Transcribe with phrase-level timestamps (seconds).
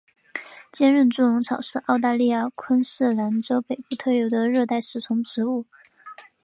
[0.71, 5.67] 坚韧猪笼草是澳大利亚昆士兰州北部特有的热带食虫植物。